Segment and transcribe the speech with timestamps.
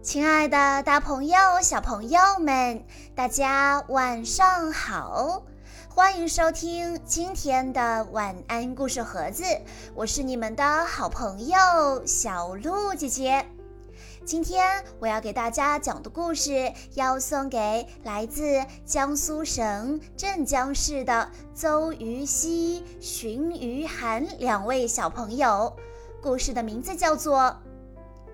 [0.00, 2.84] 亲爱的，大朋友、小朋友们，
[3.16, 5.42] 大家晚上好！
[5.88, 9.42] 欢迎收听今天的晚安故事盒子，
[9.94, 11.58] 我是你们的好朋友
[12.06, 13.44] 小鹿姐姐。
[14.24, 25.76] 今天我要给大家讲的故事，要送给来自江苏省镇江市的邹于熙、荀于涵两位小朋友。
[26.20, 27.38] 故事的名字叫做《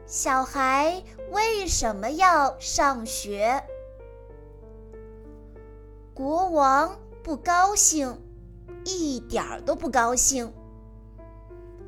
[0.07, 3.62] 小孩为什么要上学》。
[6.12, 8.20] 国王不高兴，
[8.84, 10.52] 一点儿都不高兴。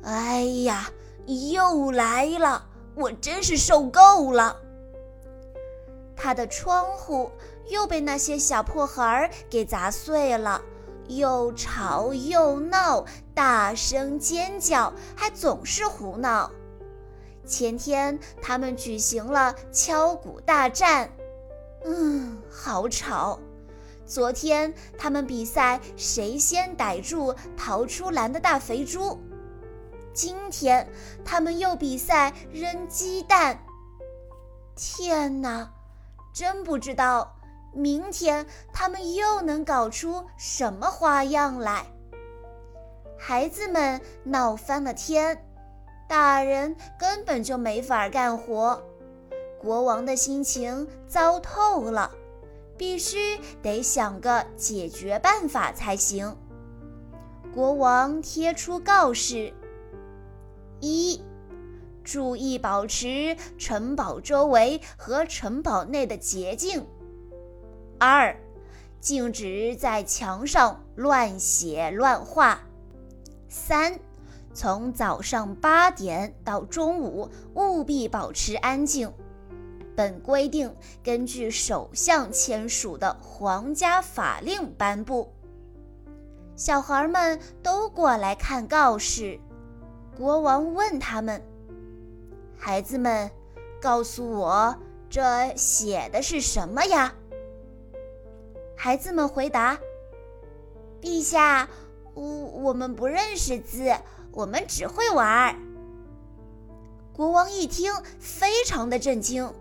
[0.03, 0.89] 哎呀，
[1.25, 2.65] 又来了！
[2.95, 4.57] 我真是受够了。
[6.15, 7.31] 他的窗户
[7.67, 10.59] 又被那些小破孩儿给砸碎了，
[11.07, 13.05] 又吵又闹，
[13.35, 16.51] 大声尖叫，还总是胡闹。
[17.47, 21.09] 前天他们举行了敲鼓大战，
[21.85, 23.39] 嗯，好吵。
[24.05, 29.17] 昨天他们比赛谁先逮住逃出栏的大肥猪。
[30.13, 30.87] 今天
[31.23, 33.59] 他们又比赛扔鸡蛋。
[34.75, 35.71] 天哪，
[36.33, 37.35] 真不知道
[37.73, 41.85] 明天他们又能搞出什么花样来。
[43.17, 45.46] 孩子们闹翻了天，
[46.07, 48.81] 大人根本就没法干活。
[49.59, 52.11] 国王的心情糟透了，
[52.77, 56.37] 必须得想个解决办法才行。
[57.53, 59.53] 国王贴出告示。
[60.79, 61.23] 一，
[62.03, 66.85] 注意保持城堡周围和城堡内的洁净。
[67.99, 68.39] 二，
[69.01, 72.59] 禁止在墙上乱写乱画。
[73.49, 73.99] 三，
[74.57, 79.13] 从早上八点到中午务必保持安静。
[79.95, 85.31] 本规定根据首相签署的皇家法令颁布。
[86.55, 89.39] 小孩们都过来看告示。
[90.17, 91.39] 国王问他们
[92.57, 93.29] ：“孩子们，
[93.79, 94.75] 告诉我，
[95.07, 97.13] 这写的是什么呀？”
[98.75, 99.77] 孩子们回答
[100.99, 101.69] ：“陛下，
[102.15, 103.93] 我我们不认识字，
[104.37, 105.55] 我们只会玩。”
[107.11, 109.51] 国王一听，非常的震惊：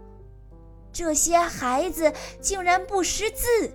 [0.93, 3.73] 这些孩子竟然不识字，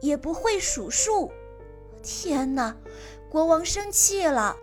[0.00, 1.32] 也不会数数！
[2.04, 2.76] 天哪！
[3.28, 4.56] 国王生气了。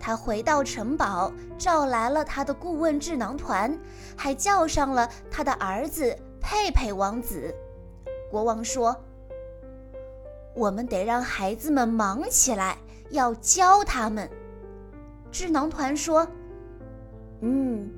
[0.00, 3.78] 他回到城堡，召来了他的顾问智囊团，
[4.16, 7.54] 还叫上了他的儿子佩佩王子。
[8.30, 8.96] 国王说
[10.56, 12.78] ：“我们得让孩子们忙起来，
[13.10, 14.26] 要教他们。”
[15.32, 16.28] 智囊团说
[17.40, 17.90] ：“嗯，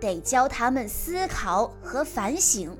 [0.00, 2.76] 得教他们思考和反省，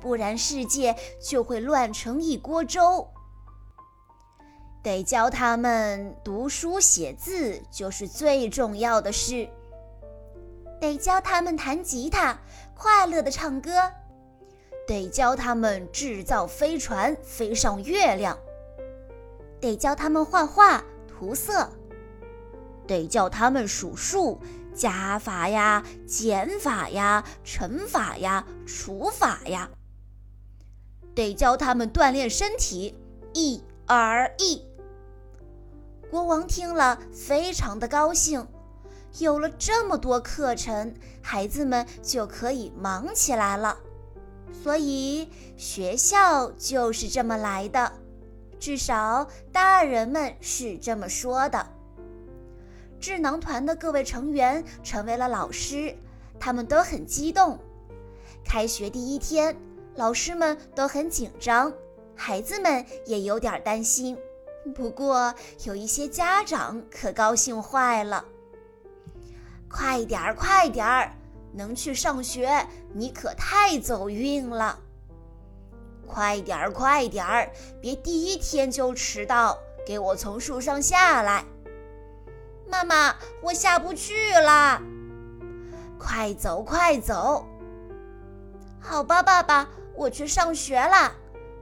[0.00, 3.08] 不然世界就会乱成一锅粥。”
[4.82, 9.48] 得教他们读书写字，就是最重要的事。
[10.78, 12.36] 得教他们弹吉他，
[12.74, 13.70] 快乐的唱歌。
[14.86, 18.38] 得教他们制造飞船，飞上月亮。
[19.58, 21.70] 得教他们画画、涂色。
[22.86, 24.40] 得教他们数数，
[24.74, 29.70] 加法呀，减法呀，乘法呀，除法呀。
[31.14, 32.96] 得教他们锻炼身体，
[33.32, 34.62] 一、二、一。
[36.10, 38.46] 国王听了，非常的高兴。
[39.18, 43.78] 有了这么多课程，孩子们就可以忙起来了。
[44.62, 47.92] 所以学校就是这么来的，
[48.58, 51.73] 至少大人们是这么说的。
[53.04, 55.94] 智囊团的各位成员成为了老师，
[56.40, 57.58] 他们都很激动。
[58.42, 59.54] 开学第一天，
[59.96, 61.70] 老师们都很紧张，
[62.16, 64.16] 孩子们也有点担心。
[64.74, 65.34] 不过
[65.64, 68.24] 有一些家长可高兴坏了。
[69.68, 71.12] 快点儿，快点儿，
[71.52, 74.78] 能去上学，你可太走运了。
[76.06, 77.50] 快点儿，快点儿，
[77.82, 81.44] 别第一天就迟到，给我从树上下来。
[82.74, 84.82] 妈妈，我下不去了。
[85.96, 87.46] 快走，快走。
[88.80, 91.14] 好吧，爸爸，我去上学了。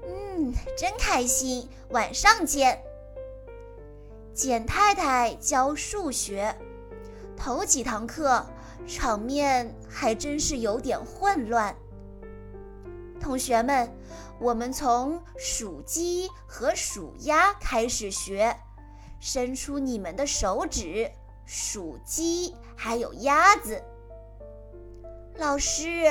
[0.07, 1.69] 嗯，真开心。
[1.91, 2.83] 晚上见。
[4.33, 6.57] 简太太教数学，
[7.37, 8.47] 头几堂课
[8.87, 11.77] 场面还真是有点混乱。
[13.21, 13.95] 同学们，
[14.41, 18.57] 我们从数鸡和数鸭开始学，
[19.23, 21.09] 伸出你们的手指
[21.47, 23.81] 数鸡，还有鸭子。
[25.37, 26.11] 老师，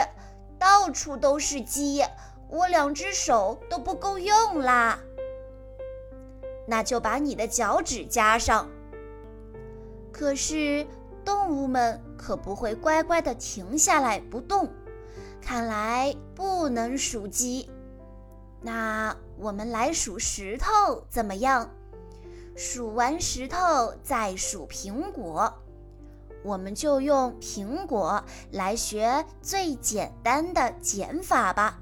[0.58, 2.02] 到处都是鸡，
[2.48, 4.98] 我两只手都不够用啦。
[6.66, 8.66] 那就把你的脚趾加上。
[10.14, 10.88] 可是
[11.26, 14.70] 动物们可不会乖乖的停下来不动，
[15.42, 17.70] 看来不能数鸡。
[18.62, 21.70] 那我们来数石头怎么样？
[22.56, 23.58] 数完石头
[24.04, 25.54] 再数苹果，
[26.44, 31.80] 我们就用苹果来学最简单的减法吧。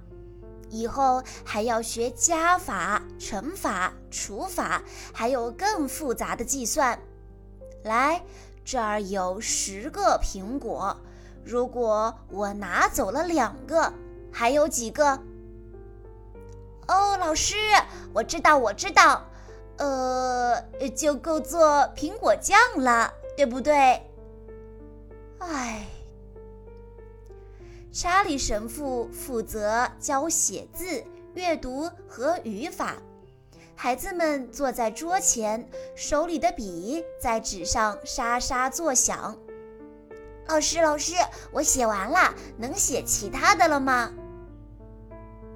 [0.69, 6.99] 以后还要学加法、乘法、除法，还有更复杂的计算。
[7.83, 8.21] 来，
[8.63, 10.95] 这儿有十个苹果，
[11.43, 13.91] 如果我拿走了两个，
[14.31, 15.19] 还有几个？
[16.87, 17.55] 哦，老师，
[18.13, 19.25] 我知道，我知道，
[19.77, 23.73] 呃，就够做苹果酱了，对不对？
[25.39, 25.87] 哎，
[27.91, 31.03] 查理神父负责教写字、
[31.33, 32.97] 阅读和语法，
[33.75, 39.35] 孩子们坐在桌前，手里的笔在纸上沙沙作响。
[40.47, 41.13] 老师，老师，
[41.51, 44.13] 我写完了，能写其他的了吗？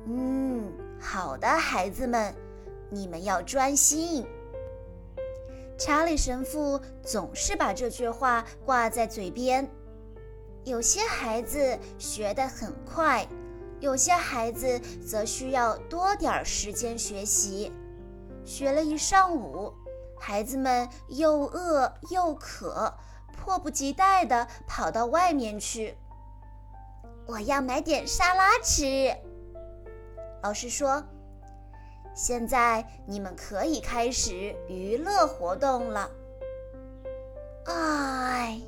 [0.08, 0.72] 嗯。
[1.06, 2.34] 好的，孩子们，
[2.90, 4.26] 你们要专心。
[5.86, 9.70] 查理神父总是把这句话挂在嘴边。
[10.64, 13.28] 有些孩子学得很快，
[13.82, 17.70] 有些孩子则需要多点时间学习。
[18.46, 19.74] 学了一上午，
[20.18, 22.94] 孩子们又饿又渴，
[23.38, 25.98] 迫不及待地跑到外面去。
[27.26, 29.14] 我要买点沙拉吃。
[30.42, 31.04] 老师说
[32.16, 36.12] ：“现在你们可以开始娱乐活动了。”
[37.66, 38.60] 哎，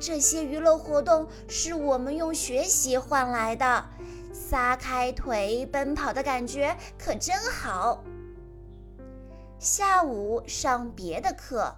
[0.00, 3.84] 这些娱乐活动是我们用学习换来的，
[4.32, 8.02] 撒开腿奔跑的感觉可真好。
[9.58, 11.76] 下午上别的课，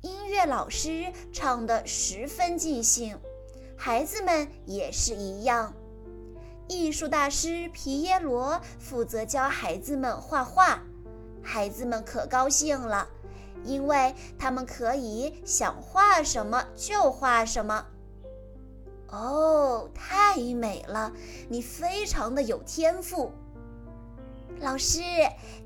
[0.00, 3.18] 音乐老师唱得十分尽兴，
[3.76, 5.74] 孩子们也是一样。
[6.72, 10.82] 艺术大师皮耶罗负责教孩子们画画，
[11.42, 13.06] 孩子们可高兴了，
[13.62, 17.86] 因为他们可以想画什么就画什么。
[19.08, 21.12] 哦，太美了！
[21.50, 23.30] 你非常的有天赋，
[24.60, 25.02] 老师，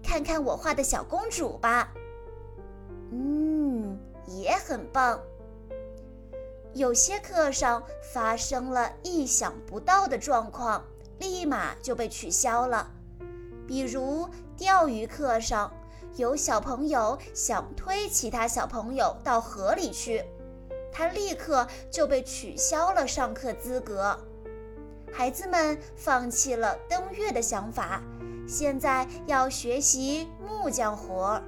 [0.03, 1.93] 看看我画的小公主吧。
[3.13, 5.21] 嗯，也很棒。
[6.75, 7.83] 有些课上
[8.13, 10.85] 发生了意想不到的状况。
[11.19, 12.91] 立马就被取消了。
[13.67, 15.73] 比如钓鱼课上，
[16.17, 20.25] 有小朋友想推其他小朋友到河里去，
[20.93, 24.19] 他立刻就被取消了上课资格。
[25.13, 28.03] 孩子们放弃了登月的想法，
[28.47, 31.43] 现在要学习木匠活，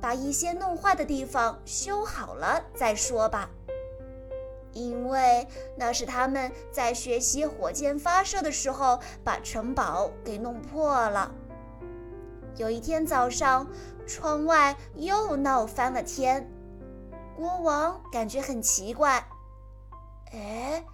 [0.00, 3.48] 把一些弄坏的地方修好了再说吧。
[4.74, 11.30] 因为那是他们在学习火箭发射的时候把城堡给弄破了。
[12.56, 13.66] 有一天早上，
[14.06, 16.48] 窗外又闹翻了天，
[17.36, 19.26] 国王感觉很奇怪。
[20.32, 20.84] 哎，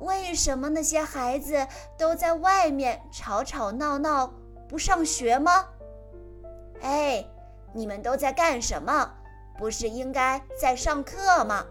[0.00, 1.66] 为什么那些孩子
[1.98, 4.32] 都在外面吵吵闹闹，
[4.68, 5.66] 不上学吗？
[6.80, 7.26] 哎，
[7.72, 9.14] 你们都在干什么？
[9.58, 11.64] 不是应该在上课吗？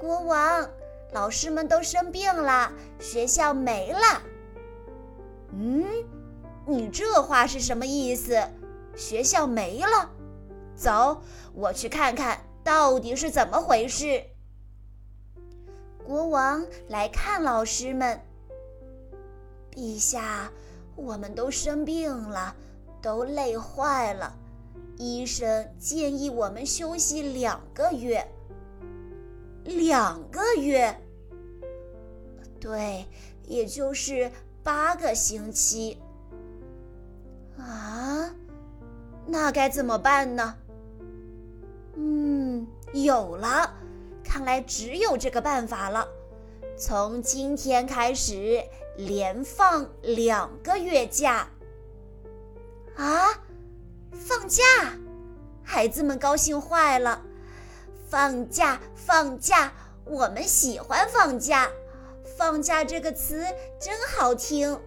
[0.00, 0.70] 国王，
[1.12, 3.98] 老师们都生病了，学校没了。
[5.52, 5.84] 嗯，
[6.66, 8.40] 你这话是什么意思？
[8.94, 10.10] 学校没了？
[10.76, 11.20] 走，
[11.52, 14.22] 我去看看到底是怎么回事。
[16.06, 18.20] 国王来看老师们。
[19.72, 20.50] 陛下，
[20.94, 22.54] 我们都生病了，
[23.02, 24.34] 都累坏了，
[24.96, 28.26] 医生建议我们休息两个月。
[29.76, 30.98] 两个月，
[32.58, 33.06] 对，
[33.46, 34.30] 也就是
[34.62, 35.98] 八个星期。
[37.58, 38.34] 啊，
[39.26, 40.54] 那该怎么办呢？
[41.96, 43.74] 嗯，有了，
[44.24, 46.08] 看来只有这个办法了。
[46.78, 48.62] 从今天开始，
[48.96, 51.46] 连放两个月假。
[52.96, 53.28] 啊，
[54.12, 54.62] 放假，
[55.62, 57.22] 孩子们高兴坏了。
[58.08, 59.70] 放假，放假，
[60.06, 61.70] 我们喜欢放假。
[62.38, 63.44] 放假这个词
[63.78, 64.80] 真好听。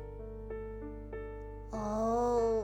[1.69, 2.63] 哦，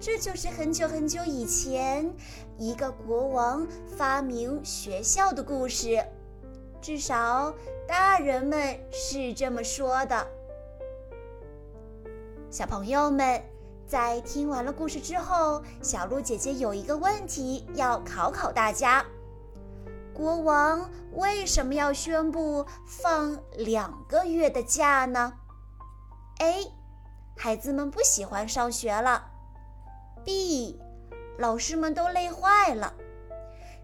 [0.00, 2.10] 这就是很久很久以前，
[2.56, 6.02] 一个国王发明学校的故事。
[6.80, 7.54] 至少
[7.86, 10.26] 大人们是这么说的。
[12.50, 13.42] 小朋友们，
[13.86, 19.04] 在听完了故事之后，小鹿姐姐有一个问题要考考大家：
[20.16, 25.34] 国王为什么要宣布放两个月的假呢
[26.38, 26.72] ？A.
[27.36, 29.26] 孩子们不喜欢上学了。
[30.24, 30.80] B.
[31.36, 32.94] 老师们都累坏了。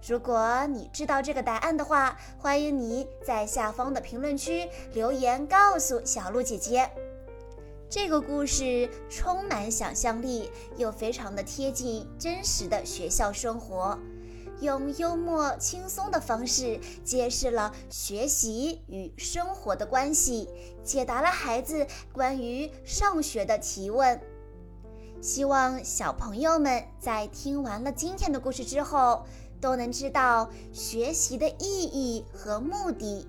[0.09, 6.91] 如果你知道这个答案的话，欢迎你在下方的评论区留言告诉小鹿姐姐。
[7.91, 13.99] 这个故事充满想象力，又非常的贴近真实的学校生活，
[14.61, 20.49] 用幽默轻松的方式揭示了学习与生活的关系，
[20.85, 24.21] 解答了孩子关于上学的提问。
[25.21, 29.25] 希望小朋友们在听完了今天的故事之后。
[29.63, 33.29] 都能知道学习的意义和目的。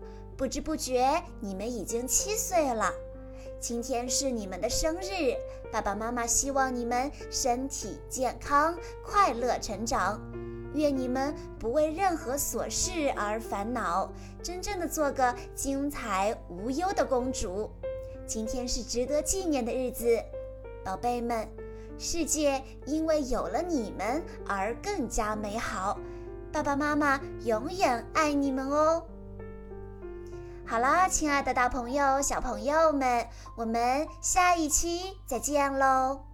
[0.41, 2.91] 不知不觉你们已经七岁了。
[3.59, 5.35] 今天是你们的生日，
[5.71, 10.19] 爸爸妈妈希望你们身体健康、快乐成长。
[10.73, 17.69] 愿你们不为任何琐事而烦恼，真正的做个精彩无忧的公主。
[18.25, 20.19] 今天是值得纪念的日子，
[20.83, 21.47] 宝贝们。”
[21.99, 25.99] 世界因为有了你们而更加美好，
[26.51, 29.03] 爸爸妈妈永远爱你们哦。
[30.71, 36.30] 好啦，亲爱的大朋友、小朋友们，我们下一期再见喽。